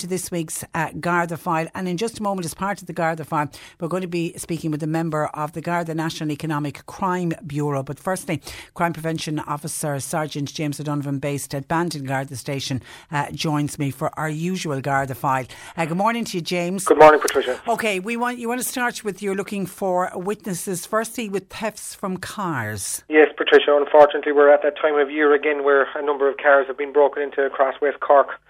[0.00, 1.68] To this week's uh, Garda file.
[1.74, 4.32] And in just a moment, as part of the Garda file, we're going to be
[4.36, 7.82] speaking with a member of the Garda National Economic Crime Bureau.
[7.82, 8.40] But firstly,
[8.74, 14.10] Crime Prevention Officer Sergeant James O'Donovan, based at Bandon Garda Station, uh, joins me for
[14.18, 15.44] our usual Garda file.
[15.76, 16.84] Uh, good morning to you, James.
[16.84, 17.60] Good morning, Patricia.
[17.68, 20.86] Okay, we want you want to start with you're looking for witnesses.
[20.86, 23.04] Firstly, with thefts from cars.
[23.08, 23.76] Yes, Patricia.
[23.76, 26.92] Unfortunately, we're at that time of year again where a number of cars have been
[26.92, 28.40] broken into across West Cork.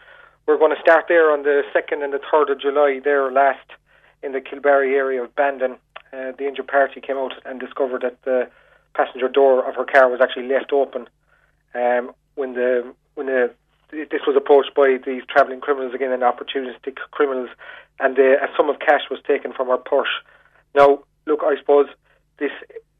[0.50, 3.70] We're going to start there on the 2nd and the 3rd of July, there last
[4.20, 5.76] in the Kilbarry area of Bandon.
[6.12, 8.50] Uh, the injured party came out and discovered that the
[8.92, 11.08] passenger door of her car was actually left open
[11.76, 13.54] um, when the when the
[13.92, 17.50] this was approached by these travelling criminals again, and opportunistic criminals,
[18.00, 20.10] and uh, a sum of cash was taken from her purse.
[20.74, 21.86] Now, look, I suppose
[22.38, 22.50] this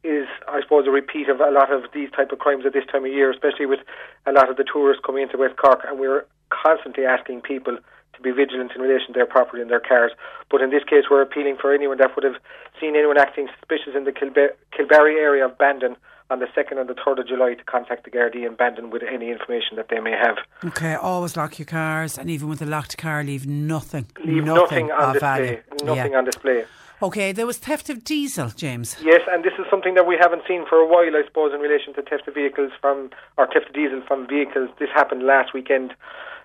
[0.05, 2.87] is, I suppose, a repeat of a lot of these type of crimes at this
[2.93, 3.81] time of year, especially with
[4.25, 7.79] a lot of the tourists coming into West Cork, and we're constantly asking people
[8.15, 10.13] to be vigilant in relation to their property and their cars.
[10.51, 12.37] But in this case, we're appealing for anyone that would have
[12.81, 15.97] seen anyone acting suspicious in the Kilbarry area of Bandon
[16.31, 19.03] on the 2nd and the 3rd of July to contact the Gardaí in Bandon with
[19.03, 20.37] any information that they may have.
[20.65, 24.07] Okay, always lock your cars, and even with a locked car, leave nothing.
[24.25, 25.21] Leave nothing, nothing on of display.
[25.21, 25.63] value.
[25.85, 26.19] Nothing Yeah.
[26.19, 26.65] on display.
[27.03, 28.97] Okay, there was theft of diesel, James.
[29.03, 31.61] Yes, and this is something that we haven't seen for a while, I suppose, in
[31.61, 34.69] relation to theft of vehicles from, or theft of diesel from vehicles.
[34.79, 35.95] This happened last weekend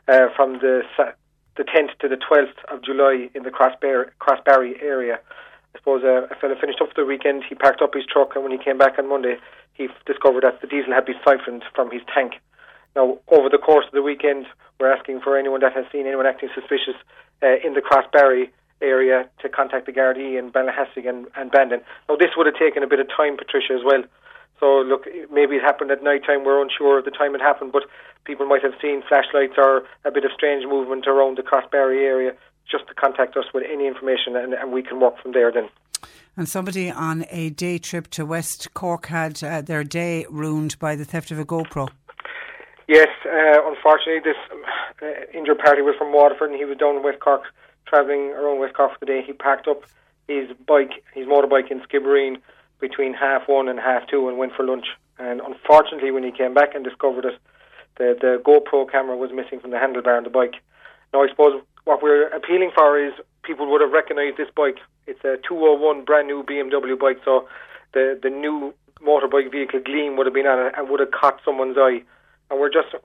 [0.07, 0.81] uh, from the
[1.57, 5.19] the 10th to the 12th of July in the Crossbar- Crossbarry area.
[5.73, 8.35] I suppose uh, a fellow finished up for the weekend, he packed up his truck,
[8.35, 9.37] and when he came back on Monday,
[9.73, 12.33] he discovered that the diesel had been siphoned from his tank.
[12.95, 14.47] Now, over the course of the weekend,
[14.79, 16.95] we're asking for anyone that has seen anyone acting suspicious
[17.43, 18.49] uh, in the Crossbarry
[18.81, 21.81] area to contact the Gardaí in Ballinhassig and, and Bandon.
[22.07, 24.03] Now, this would have taken a bit of time, Patricia, as well.
[24.59, 26.45] So, look, maybe it happened at night time.
[26.45, 27.83] We're unsure of the time it happened, but
[28.23, 32.33] people might have seen flashlights or a bit of strange movement around the Crossbarry area
[32.69, 35.69] just to contact us with any information, and, and we can work from there then.
[36.37, 40.95] And somebody on a day trip to West Cork had uh, their day ruined by
[40.95, 41.89] the theft of a GoPro.
[42.87, 44.37] Yes, uh, unfortunately, this
[45.01, 47.43] uh, injured party was from Waterford, and he was down in West Cork,
[47.87, 49.21] travelling around West Cork for the day.
[49.25, 49.83] He packed up
[50.27, 52.37] his bike, his motorbike in Skibbereen
[52.79, 54.85] between half one and half two, and went for lunch.
[55.17, 57.39] And unfortunately, when he came back and discovered it,
[57.97, 60.55] the the GoPro camera was missing from the handlebar on the bike.
[61.13, 63.13] Now, I suppose what we're appealing for is
[63.43, 64.79] people would have recognised this bike.
[65.07, 67.47] It's a 201 brand new BMW bike, so
[67.93, 71.39] the the new motorbike vehicle gleam would have been on it and would have caught
[71.45, 72.03] someone's eye.
[72.49, 72.95] And we're just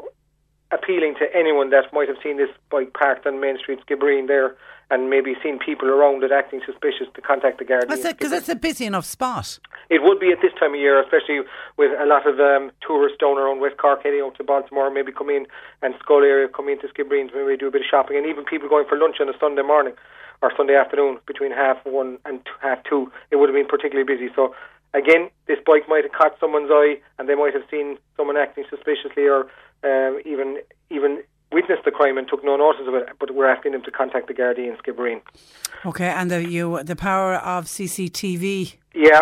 [0.72, 4.56] appealing to anyone that might have seen this bike parked on Main Street, Skibbereen there,
[4.90, 7.64] and maybe seen people around it acting suspicious to contact the.
[7.64, 9.58] That's it, because it's a busy enough spot.
[9.88, 11.40] It would be at this time of year, especially
[11.76, 15.12] with a lot of um, tourists down around West Cork heading out to Baltimore, maybe
[15.12, 15.46] come in
[15.82, 18.68] and Schull area come into Skibbereen maybe do a bit of shopping, and even people
[18.68, 19.94] going for lunch on a Sunday morning
[20.42, 23.12] or Sunday afternoon between half one and t- half two.
[23.30, 24.32] It would have been particularly busy.
[24.34, 24.54] So
[24.94, 28.64] again, this bike might have caught someone's eye, and they might have seen someone acting
[28.70, 29.46] suspiciously, or
[29.84, 30.58] um, even
[30.90, 33.08] even witnessed the crime and took no notice of it.
[33.18, 35.20] But we're asking them to contact the Gardaí in Skibbereen.
[35.84, 38.76] Okay, and the you the power of CCTV.
[38.94, 39.20] Yeah,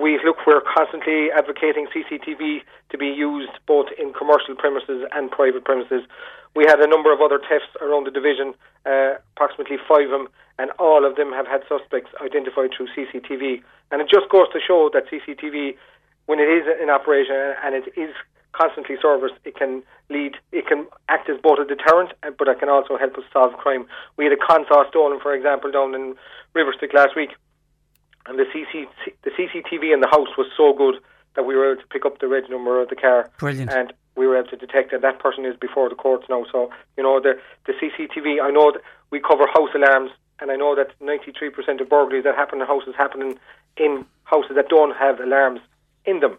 [0.00, 0.38] we look.
[0.46, 6.02] We're constantly advocating CCTV to be used both in commercial premises and private premises.
[6.54, 8.54] We had a number of other thefts around the division,
[8.84, 13.62] uh, approximately five of them, and all of them have had suspects identified through CCTV.
[13.90, 15.76] And it just goes to show that CCTV,
[16.26, 18.14] when it is in operation and it is
[18.52, 22.58] constantly serviced, it can lead, it can act as both a deterrent, uh, but it
[22.58, 23.86] can also help us solve crime.
[24.16, 26.14] We had a console stolen, for example, down in
[26.54, 27.30] Riverstick last week,
[28.26, 28.86] and the CC,
[29.22, 30.96] the CCTV in the house was so good
[31.36, 33.30] that we were able to pick up the reg number of the car.
[33.38, 33.72] Brilliant.
[33.72, 36.44] And we were able to detect that that person is before the courts now.
[36.50, 38.42] So you know the the CCTV.
[38.42, 40.10] I know that we cover house alarms,
[40.40, 43.38] and I know that 93% of burglaries that happen in houses happen
[43.76, 45.60] in houses that don't have alarms
[46.04, 46.38] in them.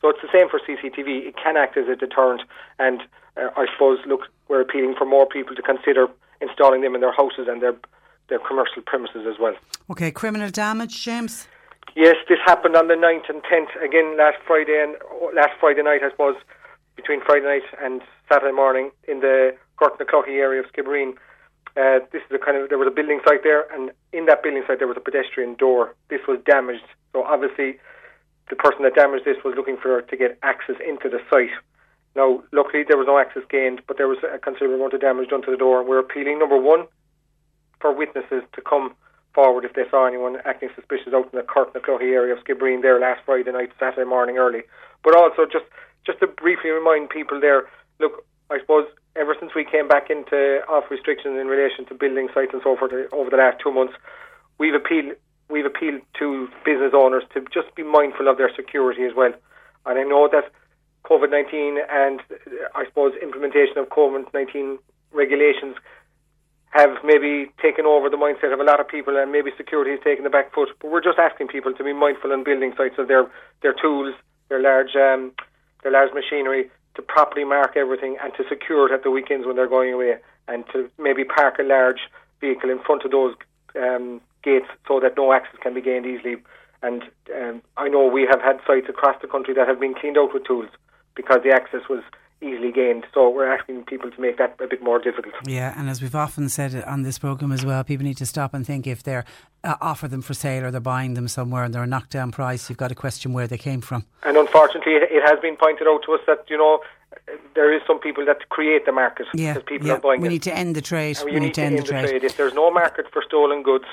[0.00, 1.28] So it's the same for CCTV.
[1.28, 2.42] It can act as a deterrent,
[2.78, 3.02] and
[3.36, 6.06] uh, I suppose look, we're appealing for more people to consider
[6.40, 7.74] installing them in their houses and their
[8.28, 9.54] their commercial premises as well.
[9.90, 11.48] Okay, criminal damage, James.
[11.96, 14.94] Yes, this happened on the 9th and 10th again last Friday and
[15.34, 16.36] last Friday night, I suppose,
[17.00, 21.16] between Friday night and Saturday morning in the Gortnaclohy area of Skibbereen.
[21.76, 24.42] Uh, this is a kind of there was a building site there, and in that
[24.42, 25.94] building site there was a pedestrian door.
[26.10, 27.78] This was damaged, so obviously
[28.50, 31.54] the person that damaged this was looking for to get access into the site.
[32.14, 35.30] Now, luckily there was no access gained, but there was a considerable amount of damage
[35.30, 35.82] done to the door.
[35.82, 36.84] We're appealing number one
[37.80, 38.94] for witnesses to come
[39.32, 43.00] forward if they saw anyone acting suspicious out in the Gortnaclohy area of Skibbereen there
[43.00, 44.62] last Friday night, Saturday morning early.
[45.02, 45.64] But also just
[46.06, 47.68] just to briefly remind people there,
[47.98, 48.86] look, I suppose
[49.16, 52.76] ever since we came back into off restrictions in relation to building sites and so
[52.76, 53.94] forth uh, over the last two months,
[54.58, 55.14] we've appealed
[55.48, 59.32] we've appealed to business owners to just be mindful of their security as well.
[59.86, 60.52] And I know that
[61.04, 64.78] COVID nineteen and uh, I suppose implementation of COVID nineteen
[65.12, 65.76] regulations
[66.70, 70.00] have maybe taken over the mindset of a lot of people and maybe security has
[70.04, 70.68] taken the back foot.
[70.80, 73.28] But we're just asking people to be mindful on building sites of their,
[73.60, 74.14] their tools,
[74.48, 75.32] their large um,
[75.88, 79.68] large machinery, to properly mark everything and to secure it at the weekends when they're
[79.68, 80.18] going away
[80.48, 82.00] and to maybe park a large
[82.40, 83.34] vehicle in front of those
[83.76, 86.36] um, gates so that no access can be gained easily.
[86.82, 87.04] And
[87.34, 90.34] um, I know we have had sites across the country that have been cleaned out
[90.34, 90.68] with tools
[91.14, 92.02] because the access was
[92.42, 93.06] easily gained.
[93.12, 95.34] So we're asking people to make that a bit more difficult.
[95.46, 98.54] Yeah, and as we've often said on this programme as well, people need to stop
[98.54, 99.24] and think if they're
[99.62, 102.68] uh, offer them for sale or they're buying them somewhere and they're a knockdown price,
[102.68, 104.06] you've got to question where they came from.
[104.22, 106.80] And unfortunately, it has been pointed out to us that, you know,
[107.54, 109.94] there is some people that create the market yeah, because people yeah.
[109.94, 110.30] are buying We it.
[110.30, 111.18] need to end the trade.
[111.18, 112.08] And we you need to end the trade.
[112.08, 112.24] trade.
[112.24, 113.84] If there's no market for stolen goods,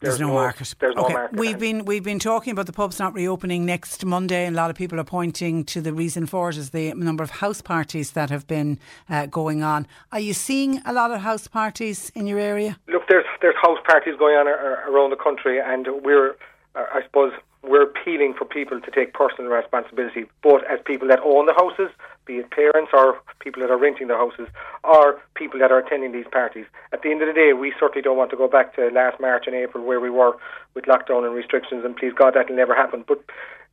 [0.00, 0.74] There's, no, market.
[0.78, 1.12] There's okay.
[1.12, 1.38] no market.
[1.38, 4.68] We've been we've been talking about the pubs not reopening next Monday, and a lot
[4.68, 8.12] of people are pointing to the reason for it is the number of house parties
[8.12, 8.78] that have been
[9.08, 9.86] uh, going on.
[10.12, 12.78] Are you seeing a lot of house parties in your area?
[12.88, 16.32] Look, there's there's house parties going on around the country, and we're,
[16.74, 17.32] uh, I suppose,
[17.62, 21.90] we're appealing for people to take personal responsibility, both as people that own the houses,
[22.26, 24.48] be it parents or people that are renting the houses,
[24.84, 26.66] or people that are attending these parties.
[26.92, 29.20] At the end of the day, we certainly don't want to go back to last
[29.20, 30.36] March and April where we were
[30.74, 33.04] with lockdown and restrictions, and please God, that'll never happen.
[33.06, 33.22] But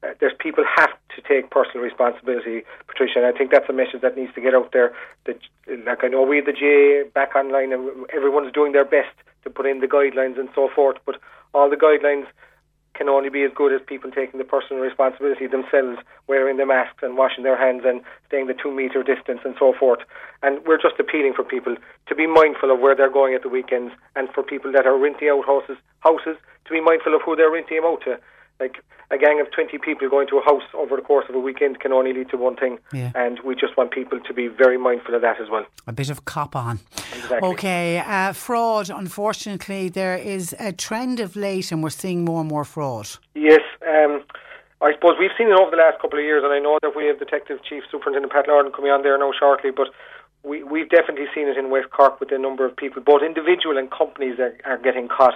[0.03, 4.01] uh, there's people have to take personal responsibility, Patricia, and I think that's a message
[4.01, 4.93] that needs to get out there.
[5.25, 5.39] That,
[5.85, 9.65] like I know we, the GA, back online, and everyone's doing their best to put
[9.65, 11.15] in the guidelines and so forth, but
[11.53, 12.25] all the guidelines
[12.93, 15.97] can only be as good as people taking the personal responsibility themselves,
[16.27, 19.73] wearing the masks and washing their hands and staying the two metre distance and so
[19.73, 19.99] forth.
[20.41, 21.75] And we're just appealing for people
[22.07, 24.97] to be mindful of where they're going at the weekends and for people that are
[24.97, 28.19] renting out houses, houses to be mindful of who they're renting them out to.
[28.59, 28.77] Like
[29.11, 31.79] a gang of 20 people going to a house over the course of a weekend
[31.79, 32.79] can only lead to one thing.
[32.91, 33.11] Yeah.
[33.15, 35.65] And we just want people to be very mindful of that as well.
[35.87, 36.79] A bit of cop on.
[37.15, 37.49] Exactly.
[37.49, 38.89] Okay, uh, fraud.
[38.89, 43.09] Unfortunately, there is a trend of late, and we're seeing more and more fraud.
[43.35, 44.23] Yes, um,
[44.81, 46.95] I suppose we've seen it over the last couple of years, and I know that
[46.95, 49.87] we have Detective Chief Superintendent Pat Lordan coming on there now shortly, but
[50.43, 53.77] we, we've definitely seen it in West Cork with a number of people, both individual
[53.77, 55.35] and companies are, are getting caught.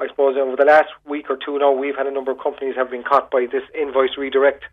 [0.00, 2.76] I suppose over the last week or two now, we've had a number of companies
[2.76, 4.64] have been caught by this invoice redirect,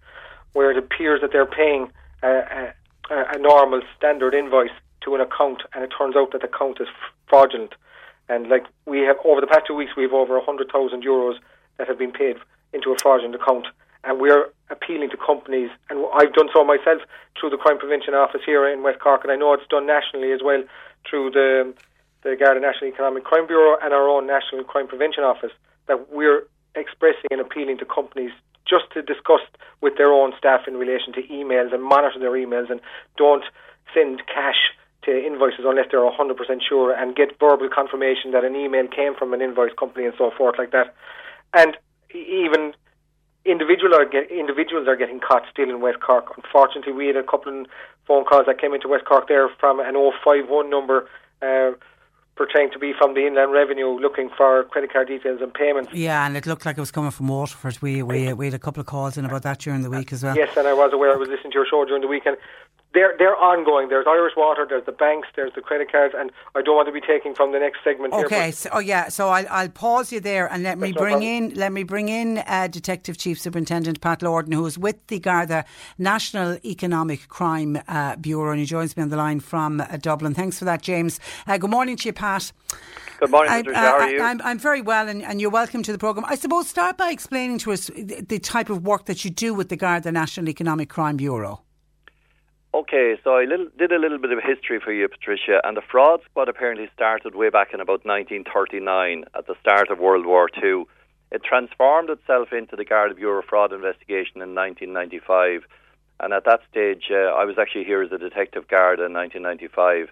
[0.54, 1.92] where it appears that they're paying
[2.24, 2.74] a,
[3.10, 6.80] a, a normal standard invoice to an account, and it turns out that the account
[6.82, 6.88] is
[7.28, 7.74] fraudulent.
[8.28, 11.36] And like we have over the past two weeks, we have over hundred thousand euros
[11.78, 12.38] that have been paid
[12.74, 13.68] into a fraudulent account,
[14.06, 15.70] and we're appealing to companies.
[15.90, 17.02] And I've done so myself
[17.40, 20.32] through the Crime Prevention Office here in West Cork, and I know it's done nationally
[20.32, 20.64] as well
[21.10, 21.74] through the
[22.24, 25.52] the Garda National Economic Crime Bureau and our own National Crime Prevention Office.
[25.88, 28.32] That we're expressing and appealing to companies
[28.68, 29.42] just to discuss
[29.82, 32.82] with their own staff in relation to emails and monitor their emails and
[33.16, 33.44] don't
[33.94, 36.36] send cash to invoices unless they're 100%
[36.68, 40.32] sure and get verbal confirmation that an email came from an invoice company and so
[40.36, 40.96] forth like that.
[41.54, 41.78] And
[42.14, 42.74] even
[43.46, 46.26] individual are get, individuals are getting caught still in West Cork.
[46.36, 47.68] Unfortunately, we had a couple of
[48.08, 51.08] phone calls that came into West Cork there from an 051 number
[51.42, 51.72] uh,
[52.36, 55.94] pertaining to be from the Inland Revenue looking for credit card details and payments.
[55.94, 57.82] Yeah, and it looked like it was coming from Waterford.
[57.82, 60.24] We we, we had a couple of calls in about that during the week as
[60.24, 60.36] well.
[60.36, 61.14] Yes, and I was aware.
[61.14, 62.38] I was listening to your show during the weekend.
[62.96, 63.90] They're they're ongoing.
[63.90, 66.94] There's Irish Water, there's the banks, there's the credit cards, and I don't want to
[66.94, 68.14] be taking from the next segment.
[68.14, 71.20] Okay, here, so, oh yeah, so I'll, I'll pause you there and let me bring
[71.20, 71.24] problem.
[71.24, 75.20] in let me bring in uh, Detective Chief Superintendent Pat Lordan, who is with the
[75.20, 75.66] Garda
[75.98, 80.34] National Economic Crime uh, Bureau, and he joins me on the line from uh, Dublin.
[80.34, 81.20] Thanks for that, James.
[81.48, 82.54] Uh, good morning to you, Pat.
[83.20, 83.80] Good morning, I- Patricia.
[83.80, 84.22] How are you?
[84.22, 86.26] I'm, I'm very well, and, and you're welcome to the programme.
[86.30, 89.54] I suppose start by explaining to us the, the type of work that you do
[89.54, 91.65] with the Garda National Economic Crime Bureau.
[92.76, 95.82] Okay, so I little, did a little bit of history for you, Patricia, and the
[95.82, 100.50] fraud squad apparently started way back in about 1939 at the start of World War
[100.62, 100.84] II.
[101.32, 105.64] It transformed itself into the Garda Bureau Fraud Investigation in 1995,
[106.20, 110.10] and at that stage, uh, I was actually here as a detective guard in 1995.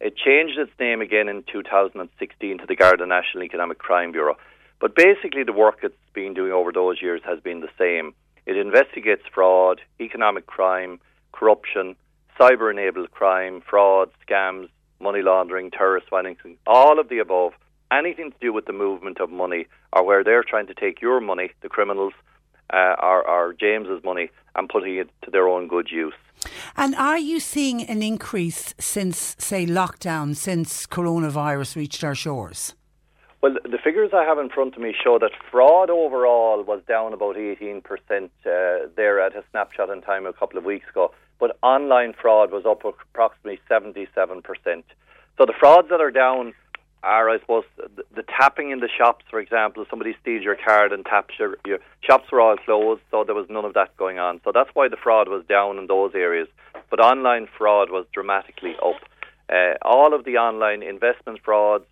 [0.00, 4.38] It changed its name again in 2016 to the Garda National Economic Crime Bureau.
[4.80, 8.14] But basically, the work it's been doing over those years has been the same.
[8.46, 10.98] It investigates fraud, economic crime,
[11.40, 11.96] corruption,
[12.38, 14.68] cyber enabled crime, fraud, scams,
[15.00, 17.52] money laundering, terrorist financing, all of the above.
[17.90, 21.20] Anything to do with the movement of money or where they're trying to take your
[21.20, 22.12] money, the criminals,
[22.72, 26.14] uh, or, or James's money, and putting it to their own good use.
[26.76, 32.74] And are you seeing an increase since, say, lockdown, since coronavirus reached our shores?
[33.42, 37.14] Well, the figures I have in front of me show that fraud overall was down
[37.14, 38.28] about 18% uh,
[38.96, 42.66] there at a snapshot in time a couple of weeks ago, but online fraud was
[42.66, 44.42] up approximately 77%.
[45.38, 46.52] So the frauds that are down
[47.02, 49.86] are, I suppose, the, the tapping in the shops, for example.
[49.88, 53.46] Somebody steals your card and taps your, your shops were all closed, so there was
[53.48, 54.42] none of that going on.
[54.44, 56.48] So that's why the fraud was down in those areas.
[56.90, 59.00] But online fraud was dramatically up.
[59.48, 61.86] Uh, all of the online investment frauds,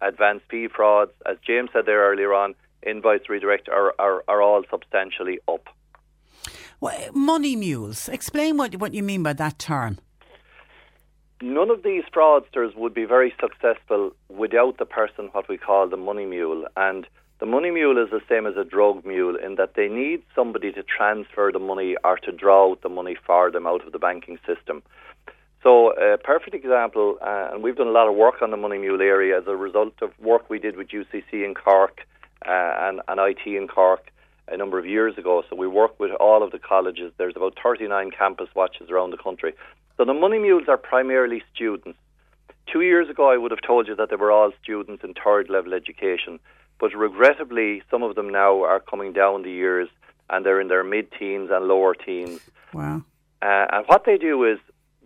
[0.00, 4.62] advanced fee frauds, as James said there earlier on, invoice redirect are, are, are all
[4.70, 5.68] substantially up.
[6.80, 8.08] Well, money mules.
[8.08, 9.98] Explain what, what you mean by that term.
[11.40, 15.96] None of these fraudsters would be very successful without the person what we call the
[15.96, 16.66] money mule.
[16.76, 17.06] And
[17.38, 20.72] the money mule is the same as a drug mule in that they need somebody
[20.72, 23.98] to transfer the money or to draw out the money for them out of the
[24.00, 24.82] banking system.
[25.62, 28.78] So, a perfect example, uh, and we've done a lot of work on the money
[28.78, 32.06] mule area as a result of work we did with UCC in Cork
[32.46, 34.12] uh, and, and IT in Cork
[34.46, 35.42] a number of years ago.
[35.50, 37.12] So, we work with all of the colleges.
[37.18, 39.52] There's about 39 campus watches around the country.
[39.96, 41.98] So, the money mules are primarily students.
[42.72, 45.50] Two years ago, I would have told you that they were all students in third
[45.50, 46.38] level education,
[46.78, 49.88] but regrettably, some of them now are coming down the years
[50.30, 52.40] and they're in their mid teens and lower teens.
[52.72, 53.02] Wow.
[53.40, 54.58] Uh, and what they do is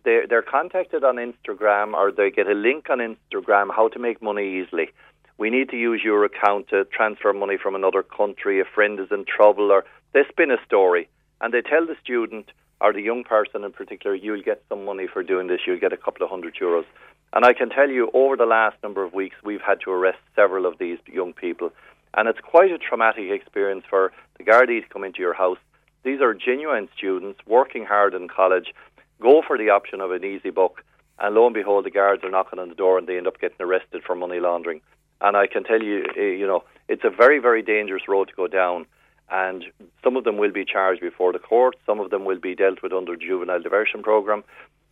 [0.04, 4.22] they're, they're contacted on Instagram or they get a link on Instagram how to make
[4.22, 4.90] money easily.
[5.38, 8.60] We need to use your account to transfer money from another country.
[8.60, 11.08] A friend is in trouble, or they spin a story
[11.40, 15.06] and they tell the student or the young person in particular, you'll get some money
[15.06, 15.60] for doing this.
[15.66, 16.84] You'll get a couple of hundred euros.
[17.32, 20.18] And I can tell you, over the last number of weeks, we've had to arrest
[20.34, 21.70] several of these young people.
[22.14, 25.58] And it's quite a traumatic experience for the Gardaí to come into your house.
[26.04, 28.74] These are genuine students working hard in college,
[29.22, 30.84] go for the option of an easy book,
[31.18, 33.40] and lo and behold, the guards are knocking on the door and they end up
[33.40, 34.80] getting arrested for money laundering.
[35.20, 38.34] And I can tell you, eh, you know, it's a very, very dangerous road to
[38.34, 38.86] go down.
[39.30, 39.64] And
[40.04, 42.82] some of them will be charged before the court, some of them will be dealt
[42.82, 44.42] with under the juvenile diversion program.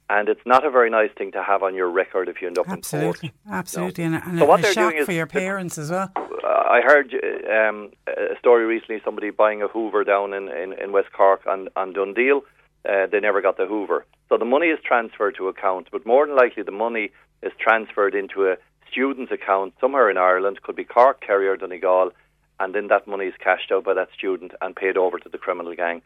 [0.08, 2.58] And it's not a very nice thing to have on your record if you end
[2.58, 3.58] up Absolutely, in court.
[3.58, 6.10] absolutely, and, and So a, what they're doing is for your parents as well.
[6.16, 7.14] Uh, I heard
[7.48, 11.68] um, a story recently somebody buying a Hoover down in, in, in West Cork on,
[11.76, 12.42] on DoneDeal.
[12.88, 14.06] Uh, they never got the Hoover.
[14.28, 17.10] So the money is transferred to accounts, but more than likely the money
[17.42, 18.56] is transferred into a
[18.90, 22.12] student's account somewhere in Ireland, could be Cork, Kerry, or Donegal,
[22.58, 25.38] and then that money is cashed out by that student and paid over to the
[25.38, 26.02] criminal gang.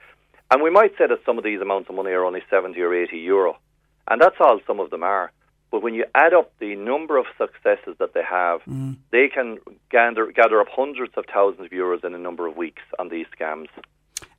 [0.50, 2.94] And we might say that some of these amounts of money are only 70 or
[2.94, 3.58] 80 euro,
[4.08, 5.32] and that's all some of them are.
[5.70, 8.60] But when you add up the number of successes that they have,
[9.10, 9.58] they can
[9.90, 13.26] gather, gather up hundreds of thousands of euros in a number of weeks on these
[13.36, 13.66] scams.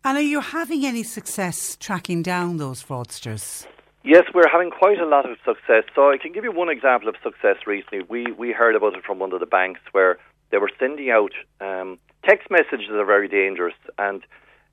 [0.06, 3.66] And are you having any success tracking down those fraudsters?
[4.04, 5.84] Yes, we're having quite a lot of success.
[5.96, 8.06] So I can give you one example of success recently.
[8.08, 10.20] We we heard about it from one of the banks where
[10.52, 14.22] they were sending out um, text messages that are very dangerous, and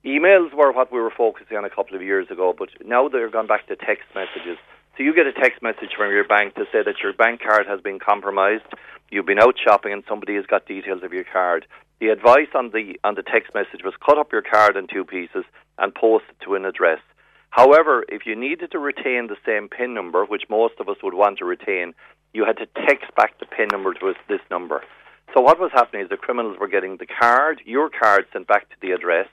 [0.05, 2.53] emails were what we were focusing on a couple of years ago.
[2.53, 4.59] But now they're gone back to text messages.
[4.99, 7.67] So you get a text message from your bank to say that your bank card
[7.67, 8.69] has been compromised.
[9.11, 11.67] You've been out shopping and somebody has got details of your card.
[12.01, 15.05] The advice on the on the text message was cut up your card in two
[15.05, 15.45] pieces
[15.79, 17.01] and post it to an address.
[17.51, 21.15] However, if you needed to retain the same PIN number, which most of us would
[21.15, 21.95] want to retain,
[22.33, 24.83] you had to text back the PIN number to us, this number.
[25.35, 28.69] So what was happening is the criminals were getting the card, your card, sent back
[28.71, 29.29] to the address,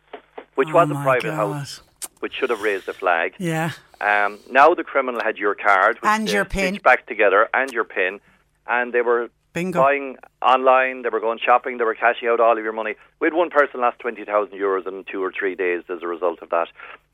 [0.55, 1.35] which Oh was a private God.
[1.35, 1.81] house.
[2.19, 3.35] which should have raised a flag.
[3.39, 3.71] Yeah.
[4.01, 6.79] Um, now the criminal had your card which And your pin.
[6.83, 8.19] back together and your pin,
[8.67, 9.81] and they were Bingo.
[9.81, 11.01] buying online.
[11.01, 11.77] They were going shopping.
[11.77, 12.95] They were cashing out all of your money.
[13.19, 16.07] We had one person lost twenty thousand euros in two or three days as a
[16.07, 16.67] result of that.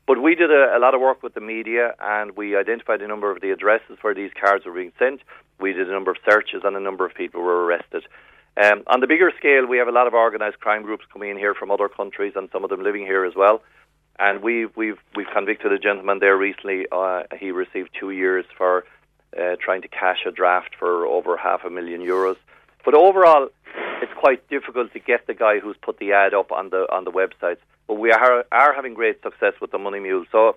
[0.06, 3.08] But we did a, a lot of work with the media, and we identified a
[3.08, 5.20] number of the addresses where these cards were being sent.
[5.58, 8.04] We did a number of searches, and a number of people were arrested.
[8.62, 11.36] Um, on the bigger scale, we have a lot of organised crime groups coming in
[11.36, 13.62] here from other countries, and some of them living here as well.
[14.18, 16.86] And we've we've we've convicted a gentleman there recently.
[16.90, 18.84] Uh, he received two years for
[19.38, 22.36] uh, trying to cash a draft for over half a million euros.
[22.84, 23.48] But overall,
[24.02, 27.04] it's quite difficult to get the guy who's put the ad up on the on
[27.04, 27.58] the websites.
[27.86, 30.24] But we are are having great success with the Money Mule.
[30.32, 30.56] So,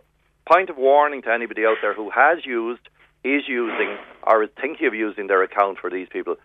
[0.52, 2.88] point of warning to anybody out there who has used,
[3.24, 6.36] is using, or is thinking of using their account for these people.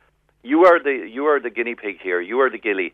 [0.42, 2.20] You are the you are the guinea pig here.
[2.20, 2.92] You are the gilly.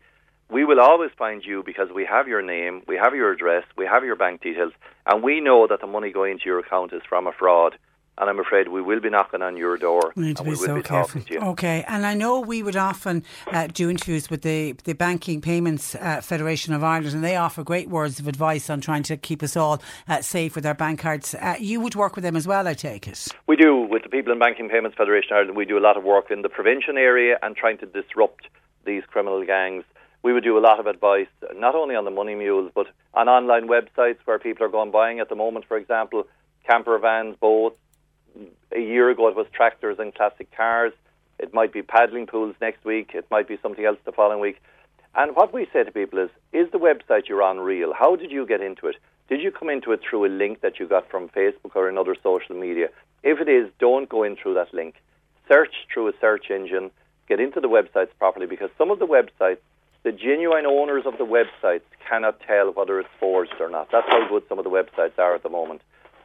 [0.49, 3.85] We will always find you because we have your name, we have your address, we
[3.85, 4.73] have your bank details,
[5.05, 7.77] and we know that the money going into your account is from a fraud.
[8.17, 10.55] And I'm afraid we will be knocking on your door We need to and be
[10.55, 11.21] we will so be careful.
[11.21, 11.39] talking to you.
[11.51, 15.95] Okay, and I know we would often uh, do interviews with the the Banking Payments
[15.95, 19.41] uh, Federation of Ireland, and they offer great words of advice on trying to keep
[19.41, 21.33] us all uh, safe with our bank cards.
[21.33, 23.27] Uh, you would work with them as well, I take it.
[23.47, 25.57] We do with the People in Banking Payments Federation of Ireland.
[25.57, 28.47] We do a lot of work in the prevention area and trying to disrupt
[28.85, 29.83] these criminal gangs.
[30.21, 33.27] We would do a lot of advice, not only on the money mules, but on
[33.27, 35.65] online websites where people are going buying at the moment.
[35.67, 36.27] For example,
[36.67, 37.77] camper vans, boats.
[38.75, 40.93] A year ago, it was tractors and classic cars.
[41.39, 43.11] It might be paddling pools next week.
[43.13, 44.61] It might be something else the following week.
[45.15, 47.93] And what we say to people is, is the website you're on real?
[47.93, 48.95] How did you get into it?
[49.27, 52.15] Did you come into it through a link that you got from Facebook or another
[52.21, 52.89] social media?
[53.23, 54.95] If it is, don't go in through that link.
[55.47, 56.91] Search through a search engine.
[57.27, 59.59] Get into the websites properly because some of the websites,
[60.03, 63.89] the genuine owners of the websites cannot tell whether it's forged or not.
[63.91, 65.81] That's how good some of the websites are at the moment.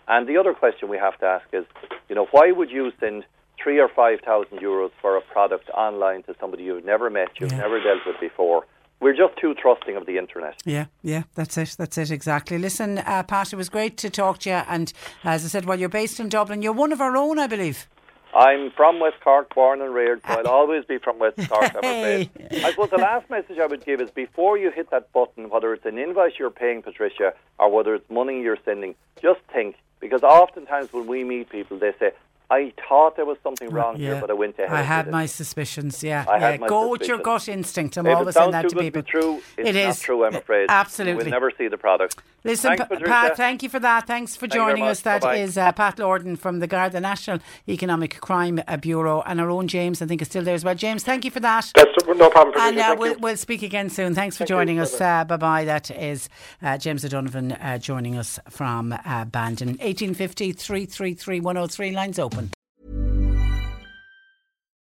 [0.08, 1.64] And the other question we have to ask is,
[2.08, 3.24] you know, why would you send
[3.62, 7.52] three or five thousand euros for a product online to somebody you've never met, you've
[7.52, 7.58] Yeah.
[7.58, 8.64] never dealt with before?
[9.00, 10.54] We're just too trusting of the internet.
[10.64, 11.74] Yeah, yeah, that's it.
[11.78, 12.56] That's it, exactly.
[12.56, 14.56] Listen, uh, Pat, it was great to talk to you.
[14.68, 14.90] And
[15.22, 16.62] as I said, well, you're based in Dublin.
[16.62, 17.88] You're one of our own, I believe.
[18.34, 21.78] I'm from West Cork, born and reared, so I'll always be from West Cork, I'm
[21.78, 22.30] afraid.
[22.64, 25.72] I suppose the last message I would give is before you hit that button, whether
[25.72, 29.76] it's an invoice you're paying, Patricia, or whether it's money you're sending, just think.
[30.00, 32.12] Because oftentimes when we meet people, they say,
[32.48, 34.70] I thought there was something wrong here, but I went ahead.
[34.70, 36.04] I had my suspicions.
[36.04, 36.50] Yeah, I yeah.
[36.50, 37.96] had my Go with your gut instinct.
[37.96, 39.02] I'm If always saying that too to good people.
[39.02, 40.66] to true, it's It not true, I'm afraid.
[40.68, 41.24] Absolutely.
[41.24, 42.20] We'll never see the product.
[42.44, 44.06] Listen, Thanks, Pat, thank you for that.
[44.06, 45.00] Thanks for Thank joining us.
[45.00, 45.36] That Bye-bye.
[45.38, 49.66] is uh, Pat Lordan from the Garda National Economic Crime uh, Bureau, and our own
[49.66, 50.76] James, I think, is still there as well.
[50.76, 51.72] James, thank you for that.
[51.74, 52.52] That's no problem.
[52.52, 54.14] Patricia, And uh, we'll, we'll speak again soon.
[54.14, 54.56] Thanks for Thank you.
[54.56, 54.92] joining us.
[54.96, 55.20] Bye-bye.
[55.20, 55.64] Uh, bye bye.
[55.64, 56.28] That is
[56.62, 59.70] uh, James O'Donovan uh, joining us from uh, Bandon.
[59.70, 61.90] 1850 333 103.
[61.90, 62.45] Lines open.